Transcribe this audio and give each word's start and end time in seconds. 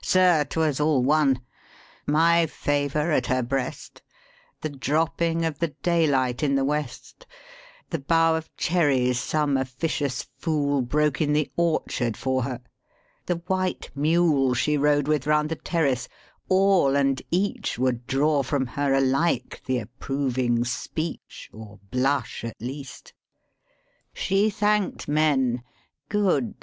Sir, 0.03 0.45
'twas 0.45 0.79
all 0.79 1.03
one! 1.03 1.41
My 2.07 2.47
favor 2.47 3.11
at 3.11 3.27
her 3.27 3.43
breast, 3.43 4.01
The 4.61 4.69
dropping 4.69 5.45
of 5.45 5.59
the 5.59 5.75
daylight 5.83 6.41
in 6.41 6.55
the 6.55 6.65
West, 6.65 7.27
The 7.91 7.99
bough 7.99 8.33
of 8.33 8.49
cherries 8.57 9.19
some 9.19 9.57
officious 9.57 10.23
fool 10.35 10.81
Broke 10.81 11.21
in 11.21 11.33
the 11.33 11.51
orchard 11.55 12.17
for 12.17 12.41
her, 12.41 12.61
the 13.27 13.43
white 13.45 13.91
mule 13.93 14.55
She 14.55 14.75
rode 14.75 15.07
with 15.07 15.27
round 15.27 15.49
the 15.49 15.55
terrace 15.55 16.09
all 16.49 16.95
and 16.95 17.21
each 17.29 17.77
Would 17.77 18.07
draw 18.07 18.41
from 18.41 18.65
her 18.65 18.95
alike 18.95 19.61
the 19.67 19.77
approving 19.77 20.65
speech, 20.65 21.47
Or 21.53 21.77
blush, 21.91 22.43
at 22.43 22.59
least. 22.59 23.13
She 24.15 24.49
thanked 24.49 25.07
men, 25.07 25.61
good! 26.09 26.55